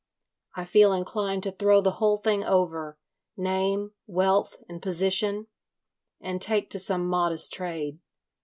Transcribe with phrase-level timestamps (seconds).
[0.55, 7.05] I feel inclined to throw the whole thing over—name, wealth and position—and take to some
[7.07, 7.99] modest trade.